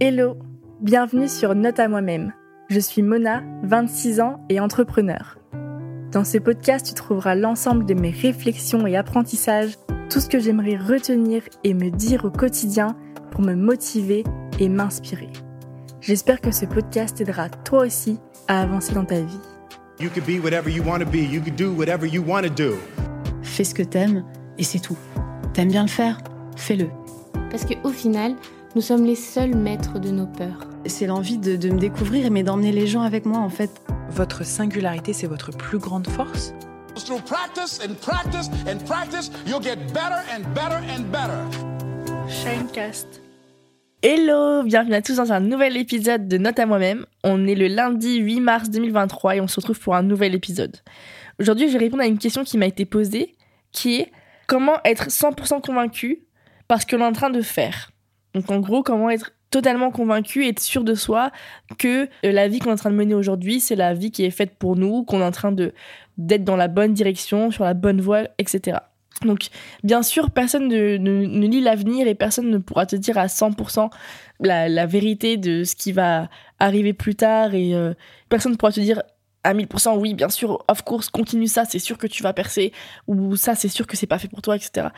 [0.00, 0.36] Hello,
[0.80, 2.32] bienvenue sur Note à moi-même.
[2.68, 5.38] Je suis Mona, 26 ans et entrepreneur.
[6.10, 9.78] Dans ce podcast, tu trouveras l'ensemble de mes réflexions et apprentissages,
[10.10, 12.96] tout ce que j'aimerais retenir et me dire au quotidien
[13.30, 14.24] pour me motiver
[14.58, 15.30] et m'inspirer.
[16.00, 18.18] J'espère que ce podcast t'aidera toi aussi
[18.48, 19.40] à avancer dans ta vie.
[20.00, 21.18] You could be whatever you want to be.
[21.32, 22.74] You could do whatever you want to do.
[23.42, 24.24] Fais ce que t'aimes
[24.58, 24.98] et c'est tout.
[25.52, 26.18] T'aimes bien le faire?
[26.56, 26.88] Fais-le.
[27.48, 28.34] Parce qu'au final,
[28.74, 30.66] nous sommes les seuls maîtres de nos peurs.
[30.86, 33.70] C'est l'envie de, de me découvrir, mais d'emmener les gens avec moi en fait.
[34.10, 36.52] Votre singularité, c'est votre plus grande force?
[36.96, 42.28] Through practice and practice and practice, you'll get better and better and better.
[42.28, 43.20] Shinecast.
[44.02, 47.06] Hello, bienvenue à tous dans un nouvel épisode de Note à moi-même.
[47.22, 50.76] On est le lundi 8 mars 2023 et on se retrouve pour un nouvel épisode.
[51.40, 53.36] Aujourd'hui, je vais répondre à une question qui m'a été posée,
[53.72, 54.12] qui est
[54.48, 56.26] comment être 100% convaincu
[56.66, 57.93] parce que l'on est en train de faire?
[58.34, 61.30] Donc en gros, comment être totalement convaincu être sûr de soi
[61.78, 64.24] que euh, la vie qu'on est en train de mener aujourd'hui, c'est la vie qui
[64.24, 65.72] est faite pour nous, qu'on est en train de
[66.18, 68.78] d'être dans la bonne direction, sur la bonne voie, etc.
[69.24, 69.46] Donc,
[69.84, 73.26] bien sûr, personne ne, ne- ne lit l'avenir et personne ne pourra te dire à
[73.26, 73.90] 100%
[74.40, 76.28] la, la vérité de ce qui va
[76.58, 77.94] arriver plus tard et euh,
[78.28, 79.02] personne ne pourra te dire
[79.44, 82.72] à 1000% oui, bien sûr, of course, continue ça, c'est sûr que tu vas percer
[83.06, 84.88] ou ça, c'est sûr que c'est pas fait pour toi, etc.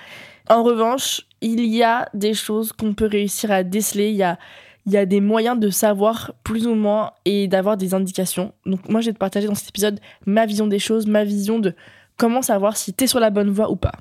[0.48, 4.38] En revanche, il y a des choses qu'on peut réussir à déceler, il y a,
[4.86, 8.52] il y a des moyens de savoir plus ou moins et d'avoir des indications.
[8.64, 11.58] Donc moi, je vais te partager dans cet épisode ma vision des choses, ma vision
[11.58, 11.74] de
[12.16, 13.92] comment savoir si tu es sur la bonne voie ou pas.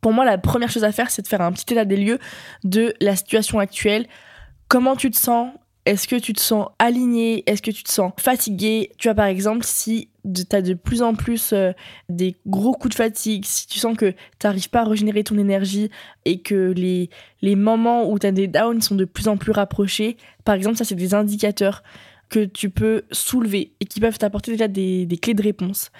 [0.00, 2.18] Pour moi, la première chose à faire, c'est de faire un petit état des lieux
[2.62, 4.06] de la situation actuelle.
[4.68, 5.48] Comment tu te sens?
[5.86, 7.42] Est-ce que tu te sens aligné?
[7.46, 8.90] Est-ce que tu te sens fatigué?
[8.96, 11.72] Tu vois, par exemple, si tu as de plus en plus euh,
[12.08, 15.36] des gros coups de fatigue, si tu sens que tu n'arrives pas à régénérer ton
[15.36, 15.90] énergie
[16.24, 17.10] et que les,
[17.56, 20.84] moments où tu as des downs sont de plus en plus rapprochés, par exemple, ça,
[20.84, 21.82] c'est des indicateurs
[22.30, 25.92] que tu peux soulever et qui peuvent t'apporter déjà des, des clés de réponse.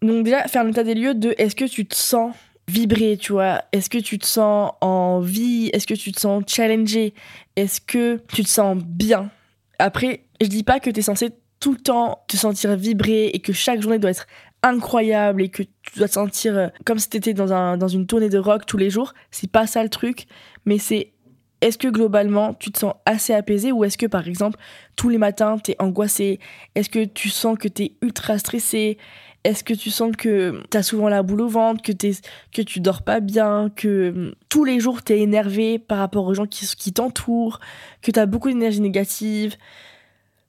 [0.00, 2.34] Donc déjà, faire un état des lieux de est-ce que tu te sens
[2.68, 3.62] vibrer, tu vois.
[3.72, 5.70] Est-ce que tu te sens en vie?
[5.72, 7.14] Est-ce que tu te sens challengé?
[7.56, 9.30] Est-ce que tu te sens bien?
[9.78, 13.40] Après, je dis pas que tu es censé tout le temps te sentir vibrer et
[13.40, 14.26] que chaque journée doit être
[14.62, 17.88] incroyable et que tu dois te sentir euh, comme si tu étais dans, un, dans
[17.88, 19.14] une tournée de rock tous les jours.
[19.30, 20.26] C'est pas ça le truc,
[20.64, 21.12] mais c'est
[21.60, 24.58] est-ce que globalement tu te sens assez apaisé ou est-ce que par exemple
[24.94, 26.38] tous les matins tu es angoissé?
[26.74, 28.98] Est-ce que tu sens que tu es ultra stressé?
[29.46, 32.16] Est-ce que tu sens que tu as souvent la boule au ventre, que, t'es-
[32.52, 36.26] que tu dors pas bien, que hum, tous les jours tu es énervé par rapport
[36.26, 37.60] aux gens qui, qui t'entourent,
[38.02, 39.54] que tu as beaucoup d'énergie négative?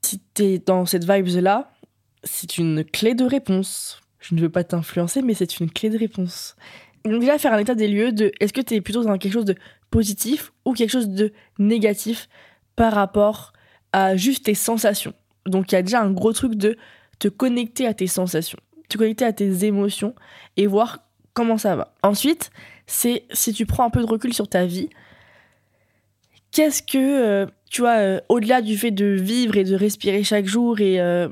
[0.02, 1.69] Si tu es dans cette vibe-là,
[2.24, 4.02] c'est une clé de réponse.
[4.19, 6.56] Je ne veux pas t'influencer, mais c'est une clé de réponse.
[7.06, 9.34] Donc déjà faire un état des lieux de est-ce que tu es plutôt dans quelque
[9.34, 9.56] chose de
[9.91, 12.30] positif ou quelque chose de négatif
[12.75, 13.53] par rapport
[13.94, 15.13] à juste tes sensations?
[15.46, 16.78] Donc il y a déjà un gros truc de
[17.19, 18.59] te connecter à tes sensations,
[18.90, 20.14] te connecter à tes émotions
[20.56, 21.00] et voir
[21.34, 21.94] comment ça va.
[22.03, 22.52] Ensuite,
[22.86, 24.90] c'est si tu prends un peu de recul sur ta vie,
[26.52, 30.46] qu'est-ce que, euh, tu vois, euh, au-delà du fait de vivre et de respirer chaque
[30.46, 31.28] jour et, euh,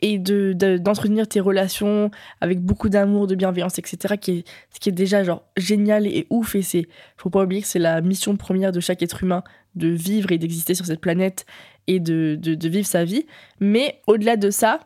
[0.00, 4.78] et de, de- d'entretenir tes relations avec beaucoup d'amour, de bienveillance, etc., qui est, ce
[4.80, 8.00] qui est déjà genre génial et ouf, et c'est, faut pas oublier que c'est la
[8.00, 9.42] mission première de chaque être humain
[9.74, 11.44] de vivre et d'exister sur cette planète
[11.88, 13.26] et de, de vivre sa vie.
[13.60, 14.80] Mais au-delà de ça,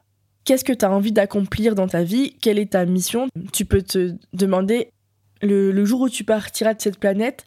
[0.44, 2.36] qu'est-ce que tu as envie d'accomplir dans ta vie?
[2.40, 3.28] Quelle est ta mission?
[3.52, 4.90] Tu peux te demander,
[5.40, 7.44] le, jour où tu partiras de cette planète,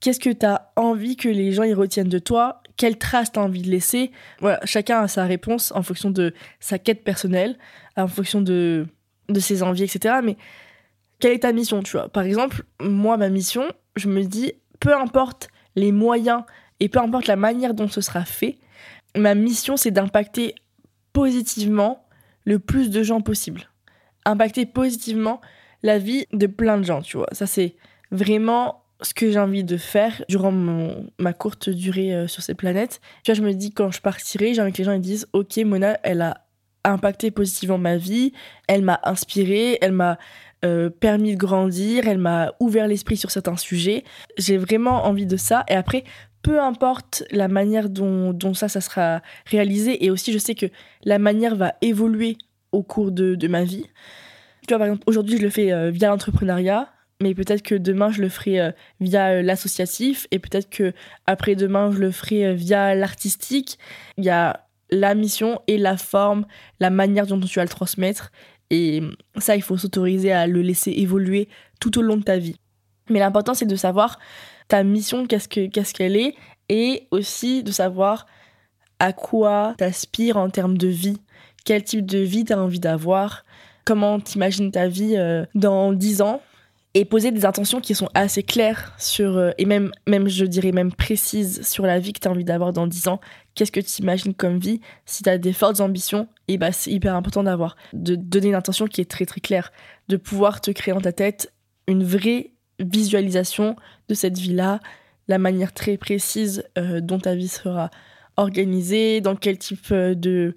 [0.00, 2.62] qu'est-ce que tu as envie que les gens y retiennent de toi?
[2.76, 4.10] Quelle trace tu as envie de laisser?
[4.40, 7.56] Voilà, chacun a sa réponse en fonction de sa quête personnelle,
[7.96, 8.86] en fonction de,
[9.28, 10.16] de ses envies, etc.
[10.22, 10.36] Mais
[11.18, 12.08] quelle est ta mission, tu vois?
[12.08, 13.64] Par exemple, moi, ma mission,
[13.96, 16.42] je me dis, peu importe les moyens
[16.80, 18.58] et peu importe la manière dont ce sera fait,
[19.16, 20.54] ma mission, c'est d'impacter
[21.14, 22.05] positivement
[22.46, 23.68] le plus de gens possible.
[24.24, 25.40] Impacter positivement
[25.82, 27.28] la vie de plein de gens, tu vois.
[27.32, 27.76] Ça, c'est
[28.10, 32.56] vraiment ce que j'ai envie de faire durant mon- ma courte durée euh, sur cette
[32.56, 33.00] planète.
[33.22, 35.26] Tu vois, je me dis, quand je partirai, j'ai envie que les gens ils disent,
[35.34, 36.46] ok, Mona, elle a
[36.84, 38.32] impacté positivement ma vie,
[38.68, 40.18] elle m'a inspiré, elle m'a
[40.64, 44.04] euh, permis de grandir, elle m'a ouvert l'esprit sur certains sujets.
[44.38, 45.64] J'ai vraiment envie de ça.
[45.68, 46.04] Et après,
[46.46, 50.66] peu importe la manière dont, ça, sera réalisé, et aussi je sais que
[51.04, 52.38] la manière va évoluer
[52.70, 53.84] au cours de, ma vie.
[54.62, 56.88] Tu vois, par exemple, aujourd'hui, je le fais euh, via l'entrepreneuriat,
[57.20, 58.70] mais peut-être que demain, je le ferai euh,
[59.00, 60.92] via euh, l'associatif, et peut-être que
[61.26, 63.76] après-demain, je le ferai via l'artistique.
[64.16, 66.46] Il y a la mission et la forme,
[66.78, 68.30] la manière dont tu vas le transmettre,
[68.70, 69.02] et
[69.38, 71.48] ça, il faut s'autoriser à le laisser évoluer
[71.80, 72.56] tout au long de ta vie.
[73.10, 74.18] Mais l'important, c'est de savoir
[74.68, 76.34] ta mission, qu'est-ce que- qu'est-ce qu'elle est,
[76.68, 78.26] et aussi de savoir
[78.98, 81.18] à quoi t'aspires en termes de vie,
[81.64, 83.44] quel type de vie t'as envie d'avoir,
[83.84, 86.40] comment t'imagines ta vie euh, dans 10 ans,
[86.94, 90.72] et poser des intentions qui sont assez claires sur, euh, et même, même, je dirais
[90.72, 93.20] même précises sur la vie que tu as envie d'avoir dans 10 ans.
[93.54, 94.80] Qu'est-ce que tu imagines comme vie?
[95.04, 98.54] Si tu as des fortes ambitions, et bah, c'est hyper important d'avoir, de donner une
[98.54, 99.72] intention qui est très très claire,
[100.08, 101.52] de pouvoir te créer dans ta tête
[101.86, 103.76] une vraie visualisation
[104.08, 104.80] de cette vie-là,
[105.28, 107.90] la manière très précise euh, dont ta vie sera
[108.36, 110.54] organisée, dans quel type euh, de,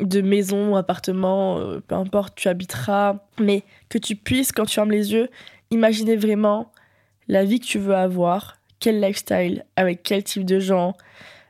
[0.00, 5.12] de maison, appartement, peu importe, tu habiteras, mais que tu puisses, quand tu fermes les
[5.12, 5.28] yeux,
[5.70, 6.72] imaginer vraiment
[7.28, 10.94] la vie que tu veux avoir, quel lifestyle, avec quel type de gens,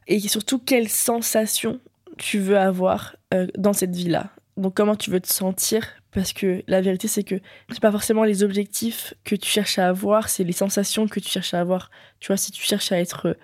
[0.06, 1.80] et surtout quelles sensations
[2.18, 4.30] tu veux avoir euh, dans cette vie-là.
[4.56, 7.36] Donc comment tu veux te sentir parce que la vérité c'est que
[7.70, 11.28] c'est pas forcément les objectifs que tu cherches à avoir, c'est les sensations que tu
[11.28, 11.90] cherches à avoir.
[12.18, 13.36] Tu vois, si tu cherches à être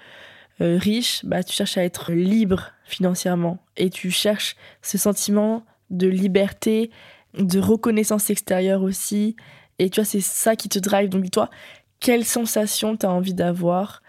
[0.61, 6.09] euh, riche, bah tu cherches à être libre financièrement et tu cherches ce sentiment de
[6.09, 6.91] liberté,
[7.39, 9.37] de reconnaissance extérieure aussi
[9.79, 11.09] et tu vois, c'est ça qui te drive.
[11.09, 11.51] Donc dis-toi,
[12.01, 14.03] quelle sensation tu as envie d'avoir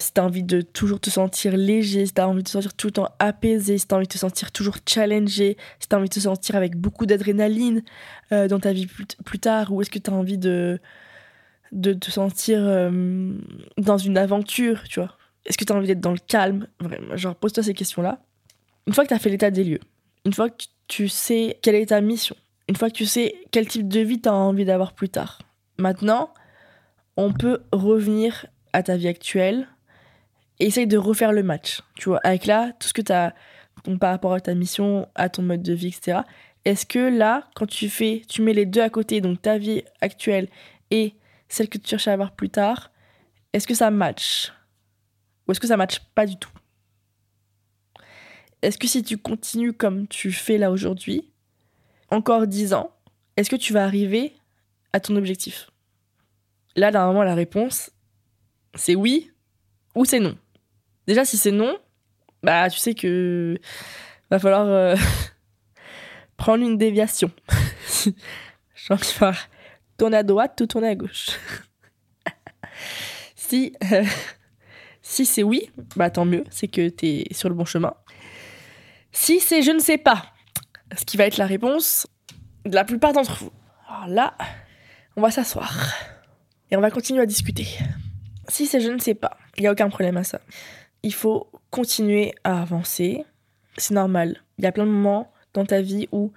[0.00, 2.50] si tu as envie de toujours te sentir léger, si tu as envie de te
[2.50, 5.88] sentir tout le temps apaisé, si tu as envie de te sentir toujours challengé, si
[5.88, 7.82] tu as envie de te sentir avec beaucoup d'adrénaline
[8.32, 10.80] euh, dans ta vie plus, tard, ou est-ce que tu as envie de,
[11.70, 13.34] te sentir euh,
[13.76, 15.16] dans une aventure, tu vois?
[15.44, 16.66] Est-ce que tu as envie d'être dans le calme?
[16.80, 18.22] Vraiment, genre, pose-toi ces questions-là.
[18.86, 19.80] Une fois que tu as fait l'état des lieux,
[20.24, 22.36] une fois que tu sais quelle est ta mission,
[22.68, 25.40] une fois que tu sais quel type de vie tu as envie d'avoir plus tard.
[25.78, 26.32] Maintenant,
[27.16, 29.66] on peut revenir à ta vie actuelle
[30.60, 31.80] et essayer de refaire le match.
[31.96, 33.34] Tu vois, avec là, tout ce que tu as
[33.98, 36.20] par rapport à ta mission, à ton mode de vie, etc.
[36.66, 39.82] Est-ce que là, quand tu fais, tu mets les deux à côté, donc ta vie
[40.02, 40.48] actuelle
[40.90, 41.14] et
[41.48, 42.92] celle que tu cherches à avoir plus tard,
[43.52, 44.52] est-ce que ça match?
[45.48, 46.50] Ou est-ce que ça match pas du tout?
[48.60, 51.30] Est-ce que si tu continues comme tu fais là aujourd'hui,
[52.10, 52.92] encore 10 ans,
[53.38, 54.34] est-ce que tu vas arriver
[54.92, 55.70] à ton objectif?
[56.76, 57.90] Là, normalement, la réponse,
[58.74, 59.32] c'est oui
[59.94, 60.36] ou c'est non.
[61.10, 61.76] Déjà, si c'est non,
[62.44, 63.58] bah, tu sais que
[64.30, 64.94] va falloir euh,
[66.36, 67.32] prendre une déviation.
[68.76, 69.32] Genre, il va
[69.98, 71.30] tourner à droite ou tourner à gauche.
[73.34, 74.04] si euh,
[75.02, 77.94] si c'est oui, bah tant mieux, c'est que tu es sur le bon chemin.
[79.10, 80.26] Si c'est je ne sais pas,
[80.96, 82.06] ce qui va être la réponse
[82.66, 83.52] de la plupart d'entre vous.
[83.88, 84.38] Alors là,
[85.16, 85.92] on va s'asseoir
[86.70, 87.66] et on va continuer à discuter.
[88.46, 90.40] Si c'est je ne sais pas, il n'y a aucun problème à ça.
[91.02, 93.24] Il faut continuer à avancer.
[93.76, 94.42] C'est normal.
[94.58, 96.32] Il y a plein de moments dans ta vie où,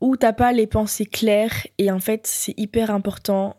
[0.00, 3.56] où t'as pas les pensées claires et en fait, c'est hyper important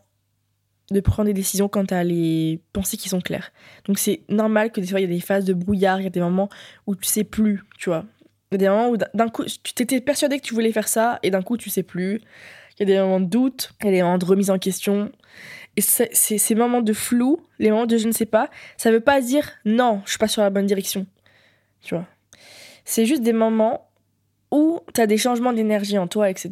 [0.90, 3.52] de prendre des décisions quand tu as les pensées qui sont claires.
[3.86, 6.06] Donc c'est normal que des fois il y a des phases de brouillard, il y
[6.06, 6.50] a des moments
[6.86, 8.04] où tu sais plus, tu vois.
[8.50, 10.88] Il y a des moments où d'un coup, tu t'étais persuadé que tu voulais faire
[10.88, 12.20] ça et d'un coup, tu sais plus.
[12.78, 14.58] Il y a des moments de doute, il y a des moments de remise en
[14.58, 15.10] question.
[15.76, 19.20] Et ces moments de flou, les moments de je ne sais pas, ça veut pas
[19.20, 21.06] dire non, je suis pas sur la bonne direction.
[21.82, 22.06] Tu vois.
[22.84, 23.90] C'est juste des moments
[24.50, 26.50] où tu as des changements d'énergie en toi, etc.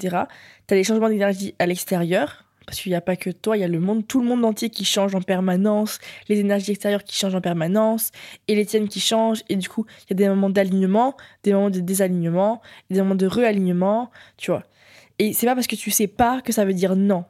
[0.66, 3.60] Tu as des changements d'énergie à l'extérieur, parce qu'il n'y a pas que toi, il
[3.60, 5.98] y a le monde, tout le monde entier qui change en permanence,
[6.28, 8.10] les énergies extérieures qui changent en permanence,
[8.48, 11.52] et les tiennes qui changent, et du coup, il y a des moments d'alignement, des
[11.52, 12.60] moments de désalignement,
[12.90, 14.64] des moments de réalignement, tu vois.
[15.18, 17.24] Et c'est pas parce que tu sais pas que ça veut dire non.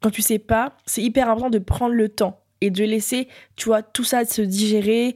[0.00, 3.66] Quand tu sais pas, c'est hyper important de prendre le temps et de laisser, tu
[3.66, 5.14] vois, tout ça se digérer,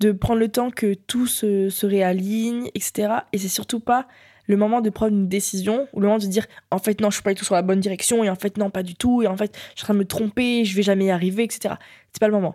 [0.00, 3.08] de prendre le temps que tout se, réaligne, etc.
[3.32, 4.06] Et c'est surtout pas
[4.46, 7.14] le moment de prendre une décision ou le moment de dire en fait non je
[7.14, 9.22] suis pas du tout sur la bonne direction et en fait non pas du tout
[9.22, 11.44] et en fait je suis en train de me tromper je vais jamais y arriver
[11.44, 11.76] etc
[12.12, 12.54] c'est pas le moment.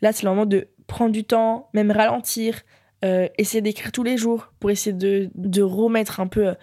[0.00, 2.62] Là c'est le moment de prendre du temps même ralentir
[3.04, 6.54] euh, essayer d'écrire tous les jours pour essayer de, de remettre un peu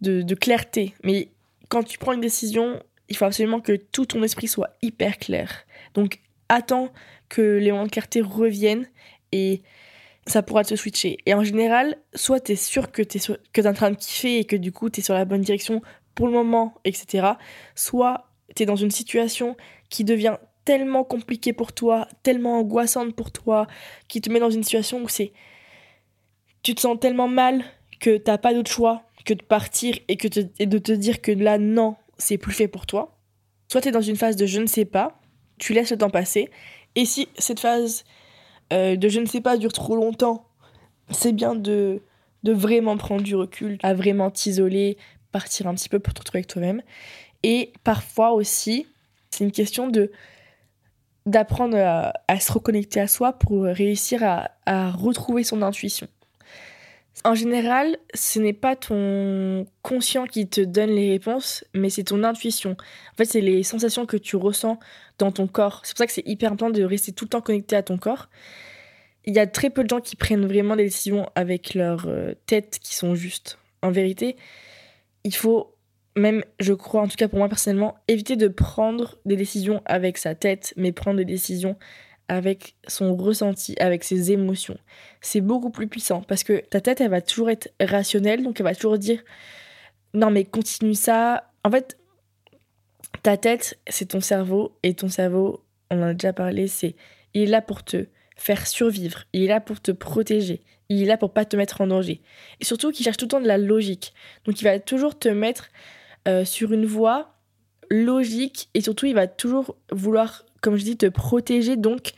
[0.00, 0.94] de, de, clarté.
[1.04, 1.30] Mais
[1.68, 5.66] quand tu prends une décision il faut absolument que tout ton esprit soit hyper clair
[5.94, 6.90] donc attends
[7.28, 8.88] que les moments de clarté reviennent
[9.32, 9.62] et
[10.26, 11.18] ça pourra te switcher.
[11.26, 14.44] Et en général, soit tu es sûr que tu es, en train de kiffer et
[14.44, 15.82] que du coup tu es sur la bonne direction
[16.14, 17.32] pour le moment, etc.
[17.74, 19.56] Soit tu es dans une situation
[19.88, 23.66] qui devient tellement compliquée pour toi, tellement angoissante pour toi,
[24.08, 25.32] qui te met dans une situation où c'est.
[26.62, 27.64] Tu te sens tellement mal
[28.00, 31.32] que t'as pas d'autre choix que de partir et, que et de te dire que
[31.32, 33.18] là, non, c'est plus fait pour toi.
[33.70, 35.20] Soit tu es dans une phase de je ne sais pas,
[35.58, 36.50] tu laisses le temps passer.
[36.94, 38.04] Et si cette phase
[38.72, 40.48] euh, de je ne sais pas dure trop longtemps,
[41.10, 42.02] c'est bien de,
[42.42, 44.96] de vraiment prendre du recul, à vraiment t'isoler,
[45.32, 46.82] partir un petit peu pour te retrouver avec toi-même.
[47.42, 48.86] Et parfois aussi,
[49.30, 50.10] c'est une question de
[51.26, 56.06] d'apprendre à, à se reconnecter à soi pour réussir à, à retrouver son intuition.
[57.24, 62.22] En général, ce n'est pas ton conscient qui te donne les réponses, mais c'est ton
[62.22, 62.72] intuition.
[62.72, 64.78] En fait, c'est les sensations que tu ressens
[65.18, 65.80] dans ton corps.
[65.84, 67.98] C'est pour ça que c'est hyper important de rester tout le temps connecté à ton
[67.98, 68.28] corps.
[69.24, 72.34] Il y a très peu de gens qui prennent vraiment des décisions avec leur euh,
[72.46, 73.58] tête qui sont justes.
[73.82, 74.36] En vérité,
[75.24, 75.74] il faut
[76.16, 80.18] même, je crois, en tout cas pour moi personnellement, éviter de prendre des décisions avec
[80.18, 81.76] sa tête, mais prendre des décisions
[82.28, 84.78] avec son ressenti, avec ses émotions.
[85.20, 88.64] C'est beaucoup plus puissant parce que ta tête, elle va toujours être rationnelle, donc elle
[88.64, 89.22] va toujours dire
[90.14, 91.50] non mais continue ça.
[91.64, 91.98] En fait,
[93.22, 96.96] ta tête, c'est ton cerveau et ton cerveau, on en a déjà parlé, c'est
[97.34, 98.06] il est là pour te
[98.36, 101.80] faire survivre, il est là pour te protéger, il est là pour pas te mettre
[101.80, 102.22] en danger.
[102.60, 104.14] Et surtout qu'il cherche tout le temps de la logique.
[104.44, 105.68] Donc il va toujours te mettre
[106.28, 107.34] euh, sur une voie
[107.90, 112.10] logique et surtout il va toujours vouloir comme je dis, te protéger, donc,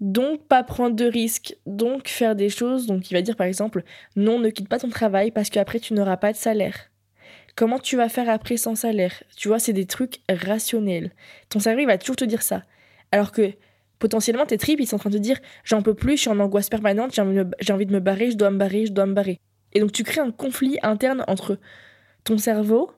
[0.00, 2.86] donc pas prendre de risques, donc faire des choses.
[2.86, 3.82] Donc il va dire par exemple,
[4.14, 6.88] non, ne quitte pas ton travail parce qu'après tu n'auras pas de salaire.
[7.56, 9.24] Comment tu vas faire après sans salaire?
[9.36, 11.10] Tu vois, c'est des trucs rationnels.
[11.48, 12.62] Ton cerveau, il va toujours te dire ça.
[13.10, 13.50] Alors que
[13.98, 16.30] potentiellement, tes tripes, ils sont en train de te dire j'en peux plus, je suis
[16.30, 19.06] en angoisse permanente, j'ai envie, envie, de me barrer, je dois me barrer, je dois
[19.06, 19.40] me barrer.
[19.72, 21.58] Et donc, tu crées un conflit interne entre
[22.22, 22.92] ton cerveau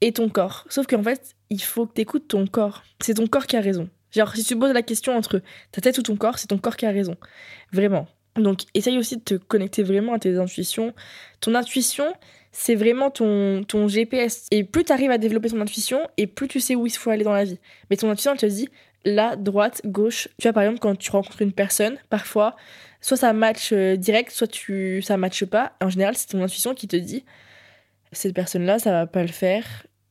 [0.00, 0.64] et ton corps.
[0.70, 2.82] Sauf qu'en fait, il faut que tu écoutes ton corps.
[3.00, 3.88] C'est ton corps qui a raison.
[4.12, 5.42] Genre, si tu poses la question entre
[5.72, 7.16] ta tête ou ton corps, c'est ton corps qui a raison.
[7.72, 8.06] Vraiment.
[8.36, 10.94] Donc, essaye aussi de te connecter vraiment à tes intuitions.
[11.40, 12.12] Ton intuition,
[12.52, 14.46] c'est vraiment ton, ton GPS.
[14.50, 17.10] Et plus tu arrives à développer ton intuition, et plus tu sais où il faut
[17.10, 17.58] aller dans la vie.
[17.88, 18.68] Mais ton intuition, elle te dit
[19.04, 20.28] là, droite, gauche.
[20.38, 22.56] Tu vois, par exemple, quand tu rencontres une personne, parfois,
[23.00, 25.72] soit ça match euh, direct, soit tu, ça matche pas.
[25.80, 27.24] En général, c'est ton intuition qui te dit
[28.12, 29.64] cette personne-là, ça va pas le faire.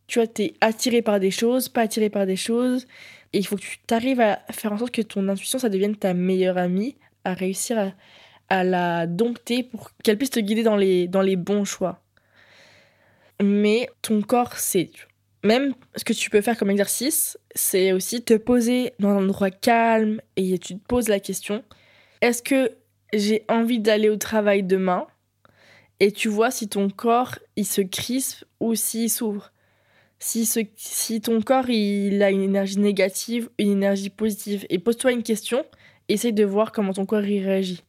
[0.10, 2.88] Tu vois, t'es attiré par des choses, pas attiré par des choses.
[3.32, 5.96] Et il faut que tu t'arrives à faire en sorte que ton intuition, ça devienne
[5.96, 7.94] ta meilleure amie, à réussir
[8.50, 12.02] à, la dompter pour qu'elle puisse te guider dans les, dans les bons choix.
[13.40, 14.90] Mais ton corps sait.
[15.44, 19.52] Même ce que tu peux faire comme exercice, c'est aussi te poser dans un endroit
[19.52, 21.64] calme et tu te poses la question
[22.22, 22.72] est-ce que
[23.14, 25.08] j'ai envie d'aller au travail demain?
[26.02, 29.52] Et tu vois si ton corps il se crispe ou s'il s'ouvre
[30.20, 35.66] si, ton corps il a une énergie négative, une énergie positive, et pose-toi une question,
[36.10, 37.84] essaye de voir comment ton corps y réagit.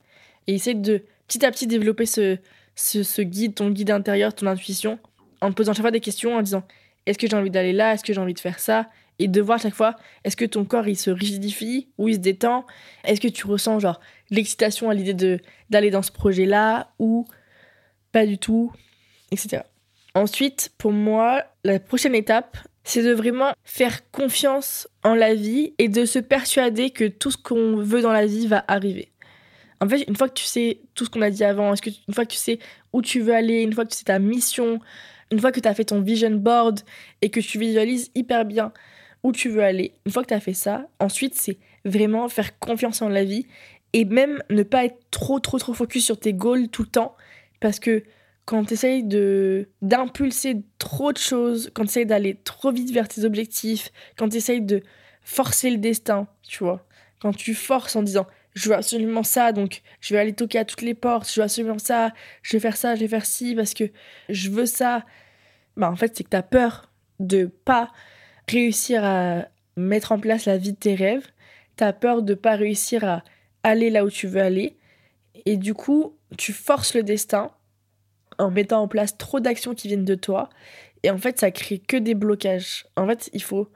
[0.46, 2.38] Et essaye de petit à petit développer ce,
[3.20, 4.98] guide, ton guide intérieur, ton intuition,
[5.40, 6.62] en te posant chaque fois des questions, en disant
[7.06, 8.88] est-ce que j'ai envie d'aller là, est-ce que j'ai envie de faire ça?
[9.18, 12.20] Et de voir chaque fois est-ce que ton corps il se rigidifie ou il se
[12.20, 12.64] détend?
[13.04, 17.26] Est-ce que tu ressens genre l'excitation à l'idée d'aller dans ce projet là ou
[18.12, 18.72] pas du tout
[19.30, 19.62] etc
[20.14, 25.88] Ensuite, pour moi, la prochaine étape, c'est de vraiment faire confiance en la vie et
[25.88, 29.10] de se persuader que tout ce qu'on veut dans la vie va arriver.
[29.80, 32.24] En fait, une fois que tu sais tout ce qu'on a dit avant, une fois
[32.24, 32.58] que tu sais
[32.92, 34.80] où tu veux aller, une fois que tu sais ta mission,
[35.30, 36.80] une fois que tu as fait ton vision board
[37.22, 38.72] et que tu visualises hyper bien
[39.22, 42.58] où tu veux aller, une fois que tu as fait ça, ensuite c'est vraiment faire
[42.58, 43.46] confiance en la vie
[43.92, 47.16] et même ne pas être trop trop trop focus sur tes goals tout le temps
[47.60, 48.02] parce que
[48.50, 49.04] quand tu essayes
[49.80, 54.38] d'impulser trop de choses, quand tu essayes d'aller trop vite vers tes objectifs, quand tu
[54.38, 54.82] essayes de
[55.22, 56.84] forcer le destin, tu vois.
[57.20, 60.64] Quand tu forces en disant je veux absolument ça, donc je vais aller toquer à
[60.64, 63.54] toutes les portes, je veux absolument ça, je vais faire ça, je vais faire ci
[63.54, 63.84] parce que
[64.28, 65.06] je veux ça.
[65.76, 66.90] Bah en fait, c'est que tu as peur
[67.20, 67.92] de pas
[68.48, 69.44] réussir à
[69.76, 71.28] mettre en place la vie de tes rêves,
[71.76, 73.22] tu as peur de pas réussir à
[73.62, 74.76] aller là où tu veux aller
[75.46, 77.52] et du coup, tu forces le destin
[78.40, 80.48] en mettant en place trop d'actions qui viennent de toi.
[81.02, 82.86] Et en fait, ça crée que des blocages.
[82.96, 83.68] En fait, il faut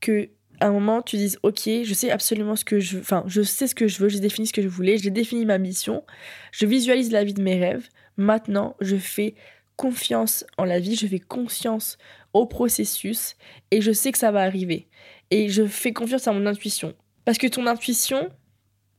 [0.00, 0.30] que
[0.60, 3.42] à un moment tu dises ok je sais absolument ce que je veux enfin je
[3.42, 6.04] sais ce que je veux j'ai défini ce que je voulais j'ai défini ma mission
[6.52, 9.34] je visualise la vie de mes rêves maintenant je fais
[9.76, 11.98] confiance en la vie je fais conscience
[12.32, 13.34] au processus
[13.70, 14.88] et je sais que ça va arriver
[15.30, 16.94] et je fais confiance à mon intuition
[17.24, 18.28] parce que ton intuition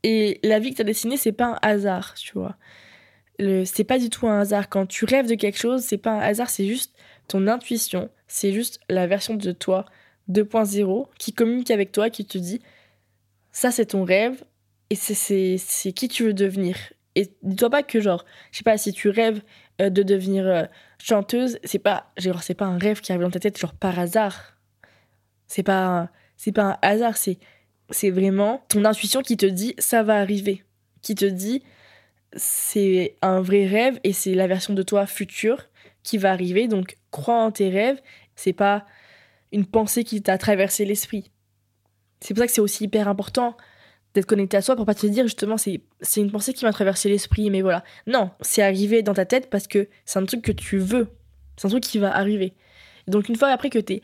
[0.02, 2.56] et la vie que tu as dessinée c'est pas un hasard tu vois
[3.38, 4.68] c'est pas du tout un hasard.
[4.68, 6.94] Quand tu rêves de quelque chose, c'est pas un hasard, c'est juste
[7.28, 9.86] ton intuition, c'est juste la version de toi
[10.30, 12.60] 2.0 qui communique avec toi, qui te dit
[13.52, 14.44] ça c'est ton rêve
[14.90, 16.76] et c'est qui tu veux devenir.
[17.16, 19.40] Et dis-toi pas que genre, je sais pas, si tu rêves
[19.80, 20.64] euh, de devenir euh,
[20.98, 23.98] chanteuse, c'est pas genre c'est pas un rêve qui arrive dans ta tête genre par
[23.98, 24.56] hasard.
[25.46, 27.38] C'est pas c'est pas un hasard, c'est
[27.90, 30.64] c'est vraiment ton intuition qui te dit ça va arriver,
[31.02, 31.62] qui te dit
[32.36, 35.64] c'est un vrai rêve et c'est la version de toi future
[36.02, 36.68] qui va arriver.
[36.68, 38.00] Donc crois en tes rêves,
[38.36, 38.86] c'est pas
[39.52, 41.30] une pensée qui t'a traversé l'esprit.
[42.20, 43.56] C'est pour ça que c'est aussi hyper important
[44.14, 45.80] d'être connecté à soi pour pas te dire justement c'est
[46.16, 49.66] une pensée qui m'a traversé l'esprit mais voilà non c'est arrivé dans ta tête parce
[49.66, 51.08] que c'est un truc que tu veux
[51.56, 52.54] c'est un truc qui va arriver
[53.08, 54.02] donc une fois après que tu es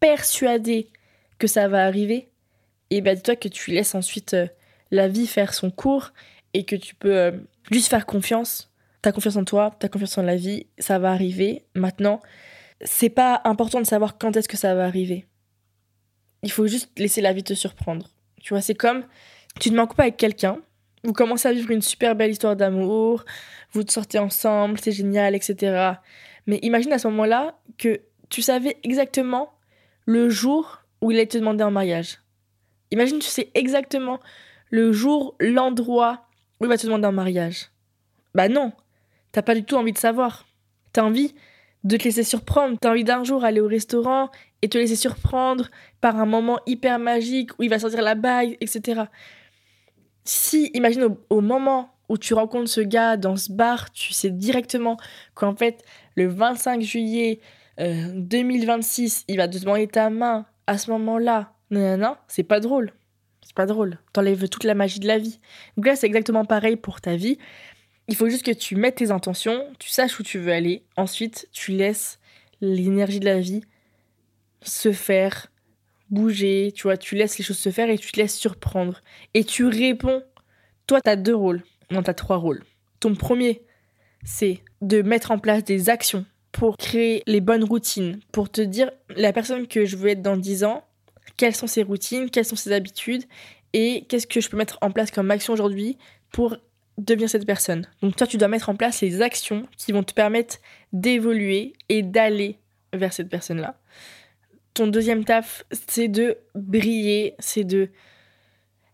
[0.00, 0.88] persuadé
[1.38, 2.30] que ça va arriver
[2.90, 4.48] et ben dis-toi que tu laisses ensuite euh,
[4.90, 6.12] la vie faire son cours
[6.52, 7.32] et que tu peux euh,
[7.70, 8.70] juste faire confiance
[9.02, 12.20] t'as confiance en toi t'as confiance en la vie ça va arriver maintenant
[12.82, 15.26] c'est pas important de savoir quand est-ce que ça va arriver
[16.42, 19.04] il faut juste laisser la vie te surprendre tu vois c'est comme
[19.60, 20.58] tu mets en couple avec quelqu'un,
[21.04, 23.24] vous commencez à vivre une super belle histoire d'amour,
[23.72, 25.92] vous te sortez ensemble, c'est génial, etc.
[26.46, 29.52] Mais imagine à ce moment-là que tu savais exactement
[30.06, 32.20] le jour où il allait te demander en mariage.
[32.90, 34.20] Imagine, tu sais exactement
[34.70, 36.26] le jour, l'endroit
[36.60, 37.70] où il va te demander en mariage.
[38.34, 38.72] Bah non,
[39.32, 40.46] t'as pas du tout envie de savoir.
[40.92, 41.34] T'as envie
[41.84, 42.76] de te laisser surprendre.
[42.80, 44.30] T'as envie d'un jour aller au restaurant
[44.62, 45.70] et te laisser surprendre
[46.00, 49.04] par un moment hyper magique où il va sortir la bague, etc
[50.24, 54.96] si, imagine au, moment où tu rencontres ce gars dans ce bar, tu sais directement
[55.34, 55.84] qu'en fait,
[56.16, 57.40] le 25 juillet
[57.78, 61.52] 2026, euh, il va te demander ta main à ce moment-là.
[61.70, 62.92] Non, non, non, c'est pas drôle.
[63.54, 63.98] C'est pas drôle.
[64.12, 65.38] T'enlèves toute la magie de la vie.
[65.76, 67.38] Donc là, c'est exactement pareil pour ta vie.
[68.08, 70.82] Il faut juste que tu mettes tes intentions, tu saches où tu veux aller.
[70.96, 72.18] Ensuite, tu laisses
[72.60, 73.62] l'énergie de la vie
[74.60, 75.52] se faire
[76.10, 79.02] bouger, tu vois, tu laisses les choses se faire et tu te laisses surprendre.
[79.34, 80.24] Et tu réponds.
[80.88, 81.62] Toi, tu as deux rôles.
[81.92, 82.64] Non, tu as trois rôles.
[82.98, 83.62] Ton premier,
[84.24, 88.90] c'est de mettre en place des actions pour créer les bonnes routines, pour te dire
[89.10, 90.84] la personne que je veux être dans 10 ans,
[91.36, 93.24] quelles sont ses routines, quelles sont ses habitudes
[93.72, 95.98] et qu'est-ce que je peux mettre en place comme action aujourd'hui
[96.30, 96.56] pour
[96.96, 97.88] devenir cette personne.
[98.02, 100.58] Donc toi, tu dois mettre en place les actions qui vont te permettre
[100.92, 102.58] d'évoluer et d'aller
[102.92, 103.76] vers cette personne-là
[104.74, 107.88] ton deuxième taf, c'est de briller, c'est de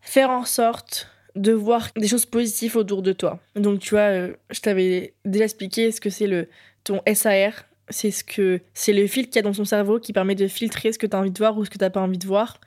[0.02, 3.40] faire en sorte de voir des choses positives autour de toi.
[3.56, 6.48] Donc tu vois, euh, je t'avais déjà expliqué ce que c'est le
[6.84, 10.12] ton SAR, c'est ce que c'est le filtre qu'il y a dans ton cerveau qui
[10.12, 11.90] permet de filtrer ce que tu as envie de voir ou ce que tu n'as
[11.90, 12.60] pas envie de voir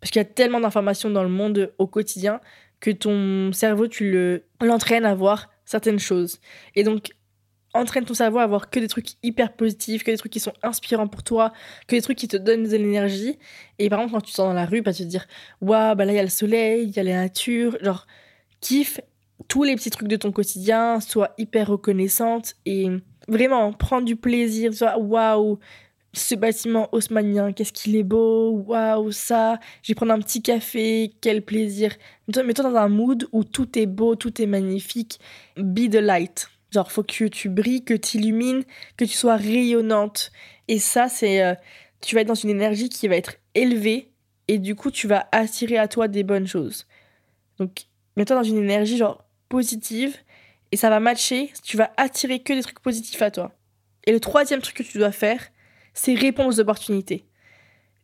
[0.00, 2.40] parce qu'il y a tellement d'informations dans le monde au quotidien
[2.80, 6.40] que ton cerveau tu le l'entraînes à voir certaines choses.
[6.74, 7.12] Et donc
[7.74, 10.52] entraîne ton cerveau à avoir que des trucs hyper positifs, que des trucs qui sont
[10.62, 11.52] inspirants pour toi,
[11.86, 13.38] que des trucs qui te donnent de l'énergie.
[13.78, 15.26] Et par exemple, quand tu sors dans la rue, bah, tu te dire
[15.60, 17.78] Waouh, bah là, il y a le soleil, il y a la nature.
[17.80, 18.06] Genre,
[18.60, 19.00] kiffe
[19.48, 22.88] tous les petits trucs de ton quotidien, sois hyper reconnaissante et
[23.28, 24.72] vraiment prends du plaisir.
[24.98, 25.58] Waouh,
[26.12, 31.12] ce bâtiment haussmanien, qu'est-ce qu'il est beau, waouh, ça, je vais prendre un petit café,
[31.20, 31.94] quel plaisir.
[32.28, 35.20] Mets-toi dans un mood où tout est beau, tout est magnifique.
[35.56, 36.48] Be the light.
[36.70, 38.64] Genre, faut que tu brilles, que tu illumines,
[38.96, 40.32] que tu sois rayonnante.
[40.68, 41.42] Et ça, c'est.
[41.42, 41.54] Euh,
[42.00, 44.10] tu vas être dans une énergie qui va être élevée
[44.48, 46.86] et du coup, tu vas attirer à toi des bonnes choses.
[47.58, 47.84] Donc,
[48.16, 50.16] mets-toi dans une énergie genre positive
[50.72, 51.52] et ça va matcher.
[51.62, 53.52] Tu vas attirer que des trucs positifs à toi.
[54.04, 55.40] Et le troisième truc que tu dois faire,
[55.94, 57.26] c'est répondre aux opportunités.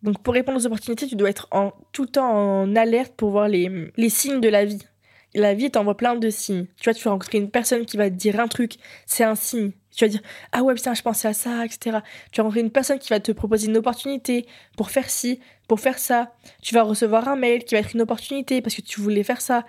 [0.02, 1.48] Donc, pour répondre aux opportunités, tu dois être
[1.92, 4.86] tout le temps en alerte pour voir les, les signes de la vie
[5.34, 6.66] la vie t'envoie plein de signes.
[6.76, 8.76] Tu vois, tu vas rencontrer une personne qui va te dire un truc,
[9.06, 9.72] c'est un signe.
[9.94, 10.20] Tu vas dire
[10.52, 11.98] ah ouais putain je pensais à ça, etc.
[12.30, 15.78] Tu vas rencontrer une personne qui va te proposer une opportunité pour faire ci, pour
[15.78, 16.34] faire ça.
[16.62, 19.40] Tu vas recevoir un mail qui va être une opportunité parce que tu voulais faire
[19.40, 19.64] ça.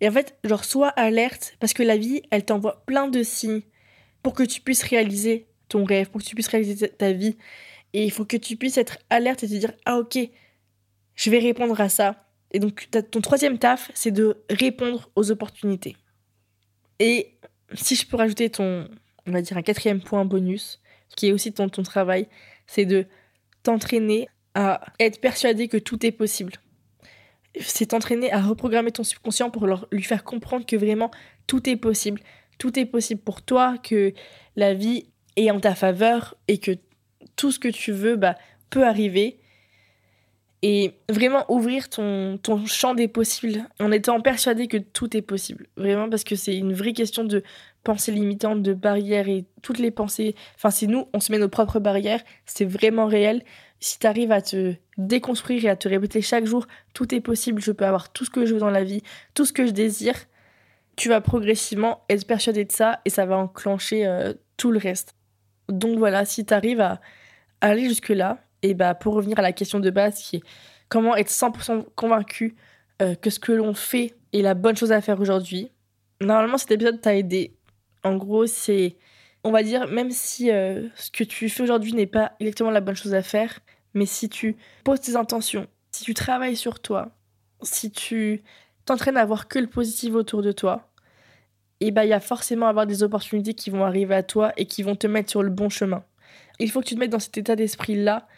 [0.00, 3.62] Et en fait, genre sois alerte parce que la vie, elle t'envoie plein de signes
[4.24, 7.36] pour que tu puisses réaliser ton rêve, pour que tu puisses réaliser ta vie.
[7.92, 10.18] Et il faut que tu puisses être alerte et te dire ah ok,
[11.14, 15.96] je vais répondre à ça et donc, ton troisième taf, c'est de répondre aux opportunités.
[16.98, 17.34] Et
[17.74, 18.88] si je peux rajouter ton,
[19.26, 20.80] on va dire, un quatrième point bonus,
[21.16, 22.28] qui est aussi ton, ton travail,
[22.66, 23.06] c'est de
[23.62, 26.52] t'entraîner à être persuadé que tout est possible.
[27.60, 31.10] C'est t'entraîner à reprogrammer ton subconscient pour leur, lui faire comprendre que vraiment
[31.46, 32.20] tout est possible.
[32.58, 34.12] Tout est possible pour toi, que
[34.56, 36.72] la vie est en ta faveur et que
[37.36, 38.36] tout ce que tu veux bah,
[38.70, 39.38] peut arriver
[40.62, 45.66] et vraiment ouvrir ton, ton champ des possibles en étant persuadé que tout est possible.
[45.76, 47.42] Vraiment, parce que c'est une vraie question de
[47.82, 50.36] pensée limitante, de barrières et toutes les pensées.
[50.54, 53.42] Enfin, si nous, on se met nos propres barrières, c'est vraiment réel.
[53.82, 57.60] Si tu arrives à te déconstruire et à te répéter chaque jour, tout est possible,
[57.60, 59.02] je peux avoir tout ce que je veux dans la vie,
[59.34, 60.14] tout ce que je désire,
[60.94, 65.16] tu vas progressivement être persuadé de ça et ça va enclencher euh, tout le reste.
[65.68, 67.00] Donc voilà, si tu arrives à
[67.60, 70.42] aller jusque-là, et bah, pour revenir à la question de base qui est
[70.88, 72.54] comment être 100% convaincu
[73.00, 75.72] euh, que ce que l'on fait est la bonne chose à faire aujourd'hui.
[76.20, 77.56] Normalement, cet épisode t'a aidé.
[78.04, 78.96] En gros, c'est,
[79.42, 82.80] on va dire, même si euh, ce que tu fais aujourd'hui n'est pas exactement la
[82.80, 83.58] bonne chose à faire,
[83.94, 87.10] mais si tu poses tes intentions Si tu travailles sur toi,
[87.62, 88.42] si tu
[88.84, 90.88] t'entraînes à voir que le positif autour de toi,
[91.80, 94.66] et bah il y a forcément avoir des opportunités qui vont arriver à toi et
[94.66, 96.04] qui vont te mettre sur le bon chemin.
[96.60, 98.28] Il faut que tu te mettes dans cet état d'esprit là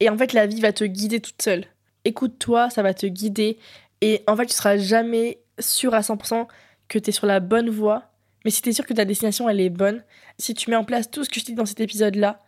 [0.00, 1.66] et en fait la vie va te guider toute seule.
[2.04, 3.58] Écoute-toi, ça va te guider
[4.00, 6.48] et en fait tu seras jamais sûr à 100%
[6.88, 8.10] que tu es sur la bonne voie,
[8.44, 10.02] mais si tu es sûr que ta destination elle est bonne,
[10.38, 12.42] si tu mets en place tout ce que je dis dans cet épisode là,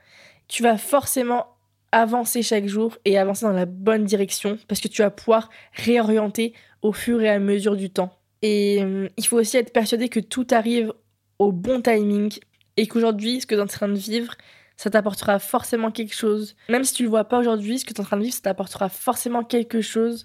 [0.48, 1.51] tu vas forcément
[1.92, 6.54] avancer chaque jour et avancer dans la bonne direction parce que tu vas pouvoir réorienter
[6.80, 8.18] au fur et à mesure du temps.
[8.40, 10.92] Et euh, il faut aussi être persuadé que tout arrive
[11.38, 12.36] au bon timing
[12.76, 14.34] et qu'aujourd'hui, ce que tu es en train de vivre,
[14.76, 16.56] ça t'apportera forcément quelque chose.
[16.68, 18.34] Même si tu le vois pas aujourd'hui, ce que tu es en train de vivre,
[18.34, 20.24] ça t'apportera forcément quelque chose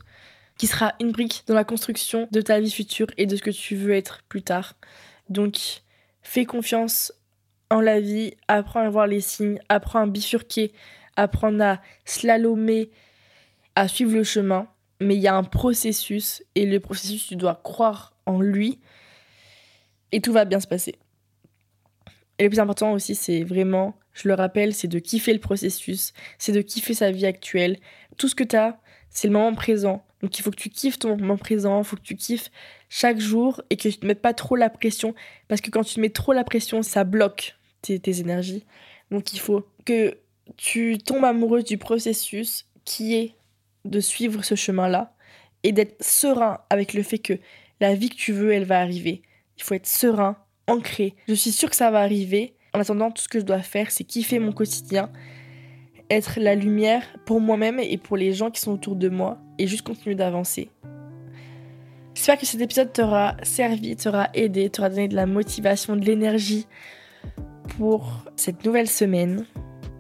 [0.58, 3.52] qui sera une brique dans la construction de ta vie future et de ce que
[3.52, 4.74] tu veux être plus tard.
[5.30, 5.84] Donc,
[6.22, 7.14] fais confiance
[7.70, 10.72] en la vie, apprends à voir les signes, apprends à bifurquer,
[11.18, 12.90] apprendre à slalomer,
[13.76, 14.68] à suivre le chemin.
[15.02, 18.80] Mais il y a un processus et le processus, tu dois croire en lui
[20.12, 20.96] et tout va bien se passer.
[22.40, 26.14] Et le plus important aussi, c'est vraiment, je le rappelle, c'est de kiffer le processus,
[26.38, 27.78] c'est de kiffer sa vie actuelle.
[28.18, 30.06] Tout ce que tu as, c'est le moment présent.
[30.22, 32.52] Donc il faut que tu kiffes ton moment présent, il faut que tu kiffes
[32.90, 35.14] chaque jour et que tu ne te mettes pas trop la pression.
[35.48, 38.66] Parce que quand tu mets trop la pression, ça bloque tes, tes énergies.
[39.12, 40.18] Donc il faut que
[40.56, 43.36] tu tombes amoureuse du processus qui est
[43.86, 45.14] de suivre ce chemin-là
[45.64, 47.34] et d'être serein avec le fait que
[47.80, 49.22] la vie que tu veux, elle va arriver.
[49.58, 51.16] Il faut être serein, ancré.
[51.28, 52.56] Je suis sûre que ça va arriver.
[52.74, 55.12] En attendant, tout ce que je dois faire, c'est kiffer mon quotidien,
[56.10, 59.68] être la lumière pour moi-même et pour les gens qui sont autour de moi et
[59.68, 60.70] juste continuer d'avancer.
[62.14, 66.66] J'espère que cet épisode t'aura servi, t'aura aidé, t'aura donné de la motivation, de l'énergie
[67.78, 69.46] pour cette nouvelle semaine.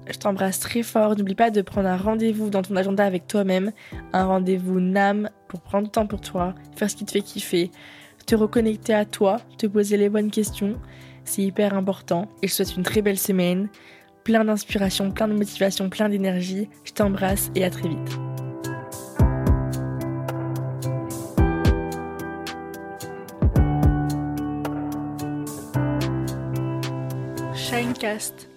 [0.09, 1.15] Je t'embrasse très fort.
[1.15, 3.71] N'oublie pas de prendre un rendez-vous dans ton agenda avec toi-même.
[4.13, 7.71] Un rendez-vous NAM pour prendre du temps pour toi, faire ce qui te fait kiffer,
[8.25, 10.75] te reconnecter à toi, te poser les bonnes questions.
[11.25, 12.29] C'est hyper important.
[12.41, 13.69] Et je te souhaite une très belle semaine.
[14.23, 16.69] Plein d'inspiration, plein de motivation, plein d'énergie.
[16.83, 18.17] Je t'embrasse et à très vite.
[27.53, 28.56] Shinecast.